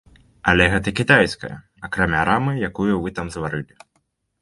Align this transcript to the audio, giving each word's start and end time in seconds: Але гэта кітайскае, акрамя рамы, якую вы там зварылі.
Але 0.53 0.65
гэта 0.75 0.93
кітайскае, 1.01 1.51
акрамя 1.89 2.25
рамы, 2.33 2.57
якую 2.71 2.91
вы 2.97 3.17
там 3.21 3.27
зварылі. 3.37 3.83